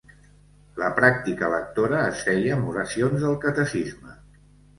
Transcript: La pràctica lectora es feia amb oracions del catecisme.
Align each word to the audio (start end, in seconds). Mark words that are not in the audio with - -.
La 0.83 0.87
pràctica 0.99 1.49
lectora 1.55 1.99
es 2.07 2.23
feia 2.31 2.57
amb 2.57 2.73
oracions 2.73 3.27
del 3.27 3.37
catecisme. 3.45 4.17